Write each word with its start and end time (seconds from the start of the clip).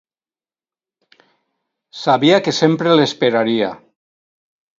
Sabia 1.99 2.41
que 2.47 2.55
sempre 2.61 2.97
l'esperaria... 2.97 3.71